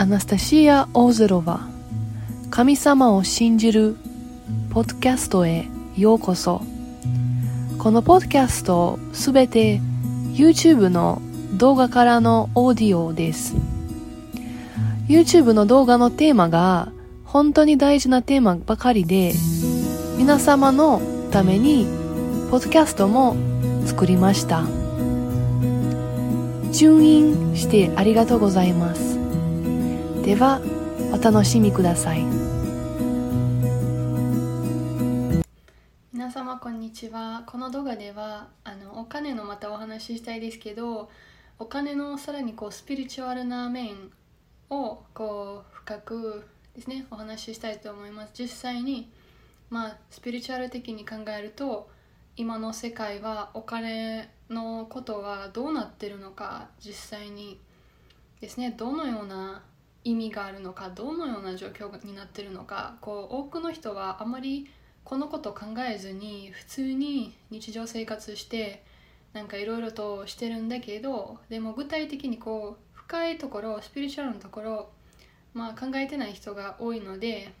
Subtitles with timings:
[0.00, 1.60] アナスタシア・オーゼロバ
[2.48, 3.96] 神様を信じる
[4.70, 6.62] ポッドキャストへようこそ。
[7.76, 9.78] このポッドキャストすべて
[10.32, 11.20] YouTube の
[11.58, 13.54] 動画からのオーディオです。
[15.06, 16.90] YouTube の動画のテーマが
[17.26, 19.34] 本当に大事なテーマばかりで
[20.16, 21.84] 皆様のために
[22.50, 23.36] ポッドキャストも
[23.84, 24.62] 作りました。
[26.72, 29.09] 順ンしてありがとうございます。
[30.24, 30.60] では
[31.12, 32.24] お楽しみください。
[36.12, 37.42] 皆様こんにちは。
[37.46, 41.10] この動画ではあのお金のまたお話ししたいですけど
[41.58, 44.10] お金のさらにこうスピリチュアルな面
[44.68, 46.46] をこう深く
[46.76, 48.32] ですねお話ししたいと思います。
[48.34, 49.10] 実際に
[49.70, 51.88] まあスピリチュアル的に考えると
[52.36, 57.58] 今の世界はお金のことはどうなってるのか実際に
[58.40, 59.62] ですねどのような
[60.04, 64.70] 意味があるのかどのような状況になってるのかこう多くの人はあまり
[65.04, 68.82] このことを考えずに普通に日常生活して
[69.32, 74.90] なんかいろいろとしてるんだけどでも具体的にこう深いところスピリチュアルのところ
[75.52, 77.52] まあ考えてない人が多いので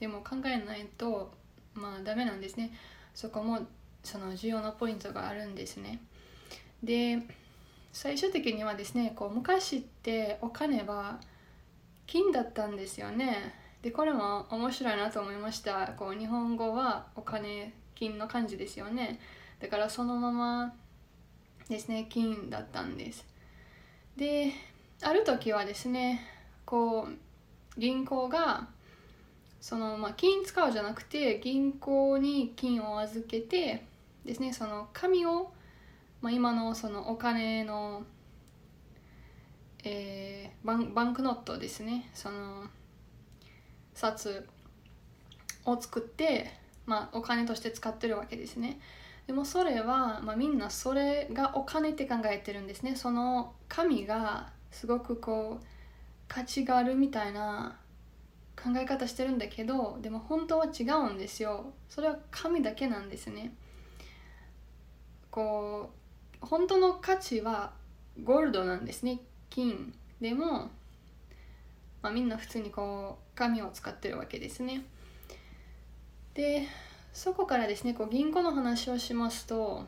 [0.00, 1.32] でも考えないと
[1.74, 2.72] まあダメなんですね。
[3.14, 3.60] そこも
[4.02, 6.00] その重要なポイントがあるんですね。
[6.82, 7.20] で
[7.92, 11.20] 最終的にはですねこう昔ってお金は
[12.08, 13.54] 金だったんですよね。
[13.82, 15.86] でこれも面白いなと思いました。
[15.96, 19.20] こう日本語はお金金の漢字ですよね。
[19.60, 20.74] だからそのまま
[21.68, 23.26] ですね金だったんです。
[24.16, 24.52] で
[25.02, 26.22] ある時はですね
[26.64, 28.68] こう銀行が
[29.60, 33.84] その、まあ、金使うじゃなくて銀行に金を預けて
[34.24, 35.52] ですねその紙を、
[36.22, 38.02] まあ、今のそのお金の
[39.84, 42.10] えー、バンバンクノットですね。
[42.14, 42.64] その
[43.94, 44.46] 札
[45.64, 46.52] を作って、
[46.86, 48.80] まあ、お金として使ってるわけですね。
[49.26, 52.96] でもそれは、まあ、みんなそれがお金って考えてるんですね。
[52.96, 55.66] その紙がすごくこう
[56.28, 57.76] 価値があるみたいな
[58.56, 61.72] 考え方してるんだけどでも本当は違うんですよ。
[61.88, 63.52] それは紙だけなんですね。
[65.30, 65.90] こ
[66.42, 67.72] う本当の価値は
[68.22, 69.20] ゴールドなんですね。
[69.50, 70.70] 金でも、
[72.02, 74.84] まあ、みんな普通にこう紙を使ってるわけですね。
[76.34, 76.66] で
[77.12, 79.84] そこからですねこう銀行の話をしますと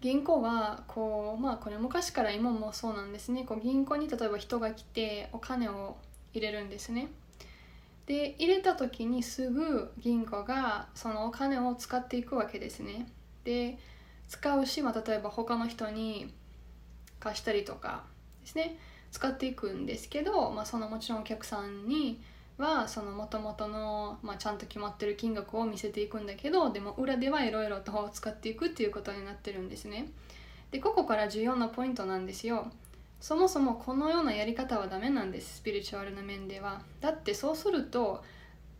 [0.00, 3.44] 銀行はこうまあこれ昔から今もそうなんですね。
[3.44, 5.96] こう銀行に例えば人が来てお金を
[6.32, 7.08] 入れるんですね。
[8.06, 13.06] で入れた時にすぐ銀行がそのお金を使っていくわけですね。
[13.44, 13.78] で
[14.28, 16.32] 使うし、まあ、例えば他の人に
[17.20, 18.02] 貸したりとか
[18.42, 18.78] ですね
[19.12, 22.20] 使っていくんですけど、まあ、そのもちろんお客さんに
[22.58, 30.08] はその元々の、まあ、ちゃんと決まってる金額を見せていくんだけどでも裏ではいろいろと使っていくっていうことになってるんですね。
[30.70, 32.70] でここから重要なポイントなんですよ。
[33.20, 36.82] そもそもこのようなやり方はダメなんですスピリチュアルな面では。
[37.00, 38.22] だってそうすると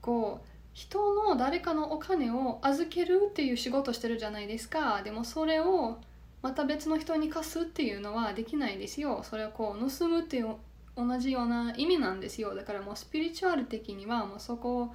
[0.01, 5.03] こう人の誰かのお金を預けるっていう仕事してるじゃないですか。
[5.03, 5.99] でもそれを
[6.43, 9.23] また別の人に貸すっていうのはできないですよ。
[9.23, 10.57] それはこう盗むっていう
[10.97, 12.55] 同じような意味なんですよ。
[12.55, 14.95] だからもうスピリチュアル的にはもうそこを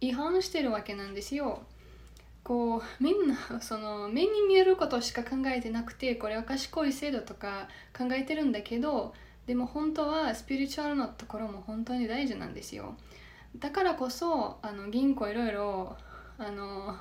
[0.00, 1.62] 違反してるわけなんですよ。
[2.42, 9.14] こうみんな その目に見えることしか考えてなくてこれは賢い制度とか考えてるんだけど
[9.46, 12.96] でも本当はスピリチュアルのところも本当に大事なんですよ。
[13.58, 15.96] だからこそあの銀行いろいろ
[16.38, 16.96] あの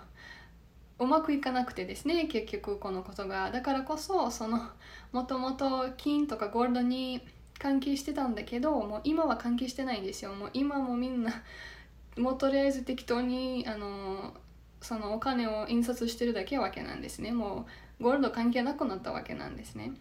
[0.99, 3.51] うまくいかなくてですね結局このことが。
[3.51, 4.69] だからこそその
[5.11, 7.21] もともと金とかゴールドに
[7.57, 10.33] 関係してたんだけどもう今は関係してないんですよ。
[10.33, 11.31] もう今もみんな
[12.17, 14.33] もうとりあえず適当にあの
[14.81, 17.31] そのお金を印刷してるだけわけなんですね。
[17.31, 17.65] も
[17.99, 19.93] うゴールド関係なくなったわけなんですね。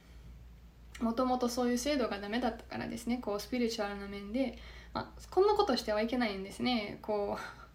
[1.00, 3.18] もともとそういう制度がダメだったからですね。
[3.18, 4.58] こうスピリチュアルな面で、
[4.92, 6.98] まあ、こんなことしてはいけないんですね。
[7.02, 7.67] こう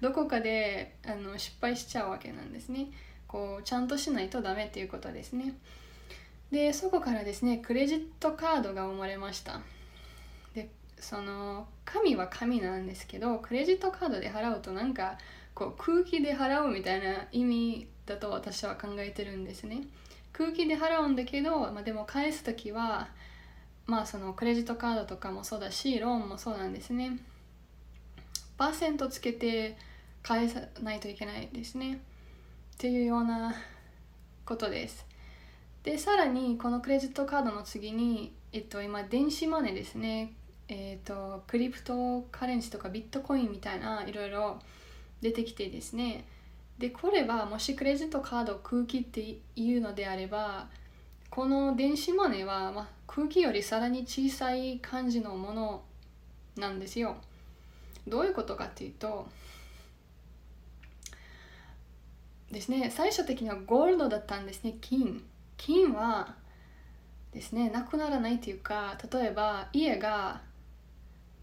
[0.00, 2.88] どこかであの失敗しちゃうわけなんですね。
[3.26, 5.54] こうちゃんとしないとダメっていうことですね。
[6.50, 9.60] でそこからですねクレジットカードが生まれました。
[10.54, 15.18] でその紙は紙なんですけどクレジットカードで払うとなんか
[15.54, 19.82] こう空気で払うみたいな意味だと私は考えてるんですね。
[20.32, 23.08] 空気で払うんだけど、まあ、でも返す時は
[23.86, 27.18] まあそのクレジットカードとかもそうだしローンもそうなんですね。
[28.62, 29.76] パーセントつけて
[30.22, 31.94] 返さないといけないですね。
[31.94, 33.52] っていうような
[34.44, 35.04] ことです。
[35.82, 40.34] でさらにこのクレジットカードの次にえっと、今電子マネーですね、
[40.68, 44.60] えっと、クリプトカレンシーとかビットコインみたいないろいろ
[45.22, 46.24] 出てきてですね。
[46.78, 50.68] でこれはもしクレジットカード空気っていうのであれば
[51.30, 55.82] この電子マネーは、まあ、空気よりさらに小さい感じのもの
[56.56, 57.16] なんですよ。
[58.06, 59.28] どういうことかっていうと
[62.50, 65.24] ですね最初的にはゴールドだったんですね金。
[65.56, 66.34] 金は
[67.32, 70.42] ですねなくならないというか例えば家が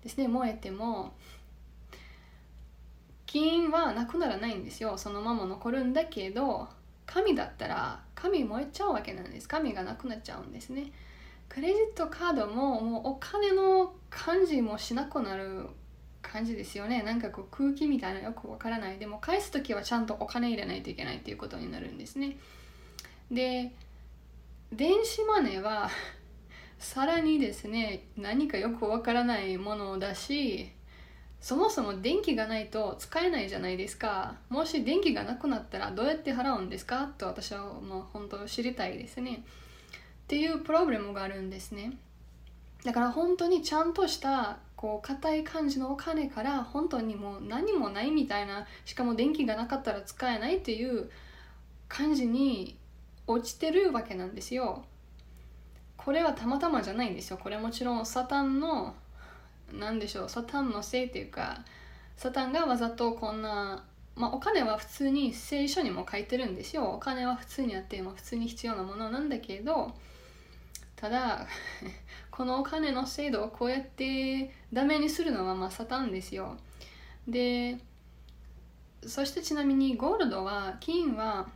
[0.04, 1.14] ですね燃えても
[3.26, 4.98] 金はなくならないんですよ。
[4.98, 6.68] そのまま残るんだけど
[7.06, 9.48] 紙だったら紙燃えちゃうわけなんです。
[9.48, 10.92] 紙がなくなっちゃうんですね。
[11.48, 15.68] クレジットカードももうお金の感じもしなくなる
[16.22, 17.04] 感じですよね。
[17.04, 18.98] なんかこう空気みたいなよくわからない。
[18.98, 22.38] でも返す時はちゃんとお金入れないといけないっていうことになるんですね。
[23.32, 23.72] で
[24.72, 25.90] 電子マネーは
[26.78, 30.72] さらにですね何かよくわからないものだし
[31.42, 34.36] そもそも電気がないと使えないじゃないですか。
[34.50, 37.14] もし電気がなくなったらどうやって払うんですか？
[37.18, 39.44] と私はもう本当知りたいですね。
[40.24, 41.94] っていうプロブレムがあるんですね。
[42.84, 51.10] だから本当にちゃんとしたこう硬い感じのお金から本当にもう何もないみたいなしかも電気がなかったら使えないっていう
[51.90, 52.78] 感じに
[53.28, 54.86] 落ちてるわけなんですよ。
[55.98, 57.38] これはたまたまじゃないんですよ。
[57.38, 58.96] これもちろんサタンの
[59.74, 60.30] 何でしょう。
[60.30, 61.66] サタンのせいっていうか
[62.16, 63.84] サタンがわざとこんな
[64.16, 66.90] まあ、お金は普通に聖書にも書いてるんですよ。
[66.90, 69.94] お金は普通にあって、まあ、普通に必要なものなんだけど
[71.00, 71.48] ただ
[72.30, 76.58] このお金の制度をこうやってダメにするのはまあサタンですよ
[77.26, 77.78] で
[79.06, 81.48] そしてちなみにゴールドは金は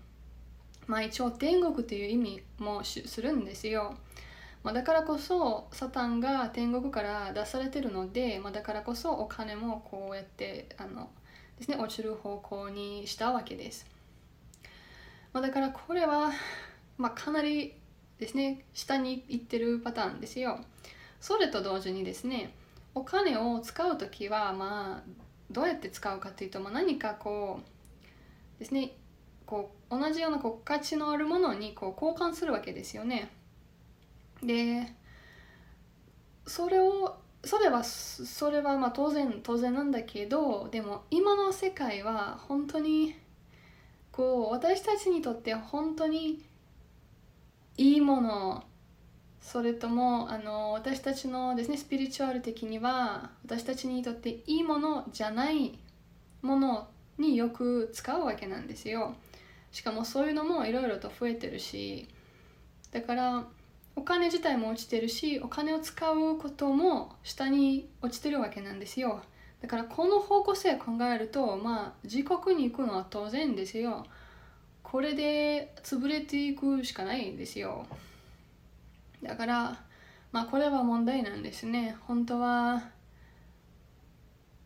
[0.88, 3.95] まあ一応天国という意味もするんですよ。
[4.63, 11.10] まあ、だからこそサタンが天国から出されてるので、まあ、だからこそお金もこうやってあの
[11.57, 13.86] ですね落ちる方向にしたわけです。
[15.34, 16.31] まあ、だからこれは、
[16.98, 17.75] まあ、かなり
[18.19, 20.60] ですね下に行ってるパターンですよ。
[21.19, 22.54] それと同時にですね
[22.95, 27.60] お金を使う時はまあどうやって使うかというと、まあ、何かこ
[28.57, 28.92] うですね
[29.45, 33.30] こう同じようなこう価値のあるものにこう交換するわけですよね。
[34.42, 34.94] で
[36.45, 43.15] それをそれはそれはまあ当然当然なんだけどでも今の世界は本当に
[44.12, 46.44] こう私たちにとって本当に
[47.78, 48.64] いいもの
[49.42, 55.78] それともあの私たちのですねスピリチュアル的には私たちにとっていいものじゃない
[56.42, 56.88] もの
[57.18, 59.16] によく使うわけなんですよ。
[59.72, 62.08] しかもそういうのもいろいろと増えてるし。
[62.92, 63.48] だから
[63.96, 69.22] お金自体も落ちてるしお金を使うことも下に落ちてるわけなんですよ。
[69.62, 74.06] だからこの方向性を考えるとまあ自国に行くのは当然ですよ。
[74.94, 77.88] これで潰れていくしかないんですよ。
[79.24, 79.81] だから
[80.31, 81.98] まあこれは問題なんですね。
[82.01, 82.92] 本当は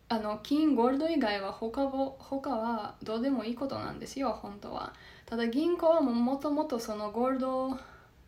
[0.10, 4.34] あの金ゴールド以外は他は他はどうでもいいことなんですよ。
[4.34, 4.94] 本当は。
[5.26, 7.80] ただ銀行はもともとそのゴールド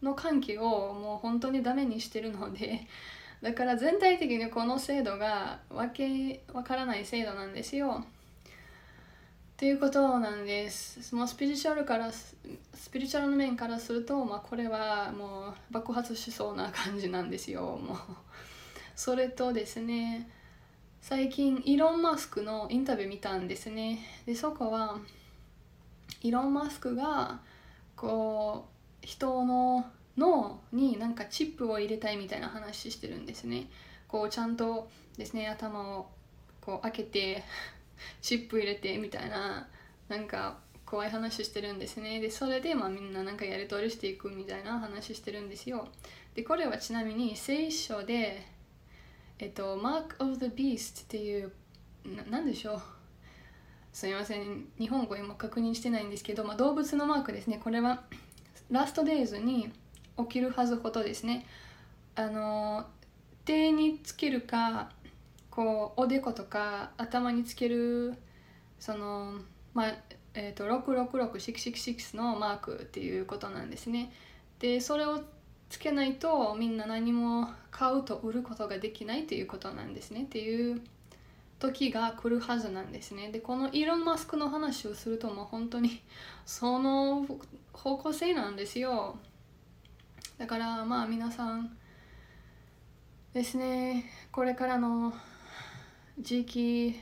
[0.01, 2.87] の関係をもう本当にダメにしてるので
[3.41, 8.05] だから全体的にこの制度がわけわからない制度なんですよ。
[9.59, 11.13] っていうことなんです。
[11.13, 12.33] もうスピリチュアルからス
[12.93, 17.77] ピリチュアルの面からすると、まあ、これはもう爆発しそうな感じなんですよ。
[17.77, 17.97] もう。
[18.95, 20.29] それとですね
[21.01, 23.99] 最近イーロン・マスクのインタビュー見たんですね。
[24.25, 24.97] でそこは
[26.21, 27.41] イーロン・マスクが
[27.97, 28.65] こ
[29.03, 29.85] う人の
[30.17, 33.67] 脳になんかチップを入れたいみたいな話してるんですね。
[34.07, 36.07] こうちゃんとですね頭を
[36.61, 37.43] こう開けて
[38.21, 39.67] チップ入れてみたいな
[40.07, 45.87] なんか怖い話してるんですねでそれでまあみんななんかやり取りしていくみたいな話してるんですよ
[46.35, 48.59] でこれはちなみに聖書で
[49.41, 51.51] えっと、マーク・オブ・ザ・ビーストっていう
[52.05, 52.81] な、なんでしょう
[53.93, 57.59] すみません、日本語今確認してないんですけど、まあ、動物のマークですね。
[57.63, 58.03] これは
[58.69, 59.71] ラストデイズに
[60.17, 61.45] 起きるはずことですね。
[62.15, 62.85] あの、
[63.45, 64.91] 手につけるか、
[65.59, 68.15] こう、おでことか頭につける、
[68.79, 69.33] その、
[69.73, 69.93] まあ、
[70.33, 74.13] え、ー、と、666666のマークっていうことなんですね。
[74.59, 75.19] で、それを
[75.69, 80.23] つけないとみんな何も買うと売ることができないということなんですね。
[80.23, 80.81] っていう
[81.59, 83.29] 時が来るはずなんですね。
[83.29, 86.01] でこのイーロン・マスクの話をするともう本当に
[86.45, 87.25] その
[87.73, 89.17] 方向性なんですよ。
[90.37, 91.75] だからまあ皆さん
[93.33, 95.13] ですねこれからの
[96.21, 96.99] 時期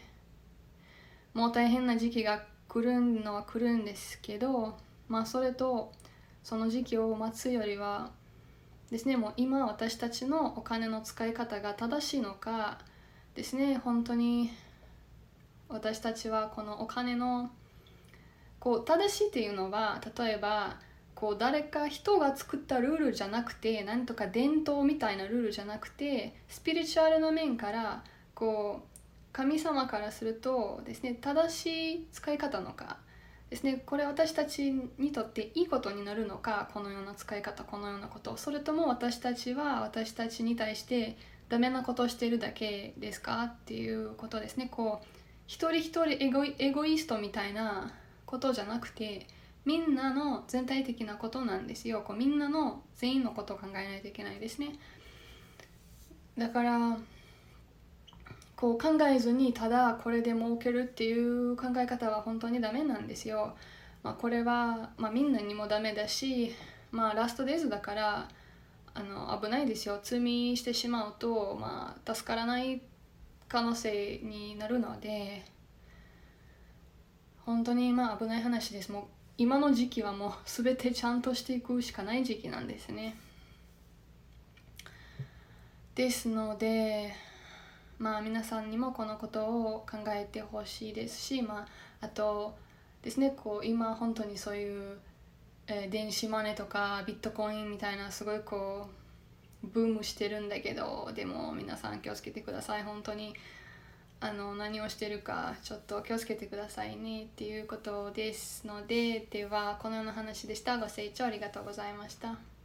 [1.33, 5.91] もう大変な時期が来るのは来るんですけどまあそれと
[6.43, 8.11] その時期を待つよりは
[8.91, 12.79] ですねもう今私たちのお金の使い方が正しいのか
[13.35, 14.51] ですね本当に
[15.67, 17.49] 私たちはこのお金の
[18.59, 20.77] こう正しいっていうのは例えば
[21.15, 28.03] こう誰か人が作ったルールじゃなくて何とか伝統みたいなルールじゃなくてスピリチュアルの面から
[28.35, 28.96] こう
[29.37, 32.97] 神様からするとですね正しい使い方のか
[33.51, 41.17] ですねこれ私たちにとっていいことになるのかこのような使い方このようなことそれとも私たちは私たちに対して
[41.49, 43.43] ダメなことをしているだけですか？
[43.43, 44.69] っていうことですね。
[44.71, 45.05] こう
[45.45, 47.93] 一人一人エゴエゴイストみたいな
[48.25, 49.27] ことじゃなくて
[49.65, 52.01] みんなの全体的なことなんですよ。
[52.01, 54.73] こうみんなの全員のことを考えないといけないですね。
[56.37, 56.97] だから
[58.57, 63.55] こう考えずにただこれで儲けるっていう考え方は本当にダメなんですよ、
[64.01, 66.53] まあ、これは、まあ、みんなにもダメだし、
[66.91, 68.27] まあ、ラストデイズだから
[68.95, 69.99] あの危ないですよ。
[70.01, 72.81] 罪してしまうと、まあ、助からない
[73.47, 75.45] 可能性になるので
[77.45, 78.91] 本当にまあ危ない話です。
[78.91, 79.03] もう
[79.37, 83.15] 今の時期はもう全てちゃんとしていくしかない時期なんですね。
[85.93, 87.13] ですので
[87.99, 91.65] まあ皆さんにもこのことを考えてほしいですし、ま
[92.01, 92.55] あ、あと
[93.01, 94.97] ですねこう今本当にそういう、
[95.67, 98.87] えー、電子マネーとかビットコインみたいなすごいこ
[99.63, 103.33] うブームしてるんだけどでも皆さん気をつけてください本当に。
[104.19, 112.56] あの何をしてるかちょっと気をつけてくださいねっていうことですのでではこのような話でしたご清聴ありがとうございました。